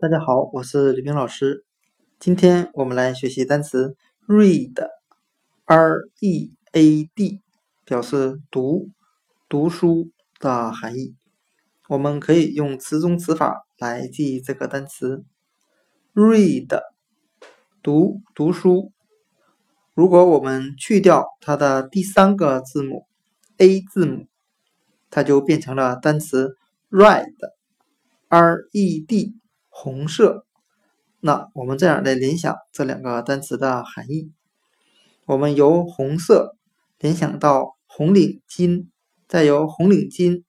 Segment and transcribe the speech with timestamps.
[0.00, 1.62] 大家好，我是李冰老师。
[2.18, 7.42] 今天我们来学习单词 read，r e a d，
[7.84, 8.88] 表示读、
[9.46, 11.14] 读书的含义。
[11.86, 15.22] 我们可以用词中词法来记忆这个单词
[16.14, 16.80] read，
[17.82, 18.92] 读、读书。
[19.92, 23.04] 如果我们去掉它的第三个字母
[23.58, 24.26] a 字母，
[25.10, 26.56] 它就变成了单词
[26.88, 29.34] read，r e d。
[29.82, 30.44] 红色，
[31.20, 34.30] 那我们这样来联想这两个单词的含义。
[35.24, 36.54] 我们由红色
[36.98, 38.88] 联想到红领巾，
[39.26, 40.44] 再由红领巾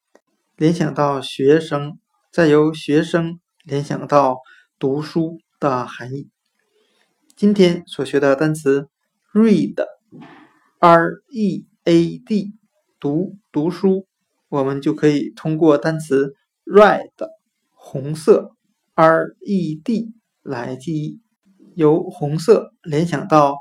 [0.57, 1.97] 联想到学生，
[2.29, 4.39] 再由学生联想到
[4.77, 6.29] 读书的含义。
[7.33, 8.89] 今天所学的单词
[9.33, 12.53] read，r e a d，
[12.99, 14.05] 读读书，
[14.49, 16.33] 我们就可以通过单词
[16.65, 17.11] red，
[17.69, 18.57] 红色。
[19.01, 20.13] R E D
[20.43, 21.21] 来记忆，
[21.73, 23.57] 由红色联想到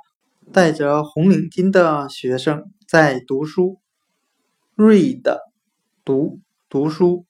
[0.53, 3.79] 戴着红领巾的学生在读书。
[4.77, 5.39] Read
[6.05, 7.25] 读读书。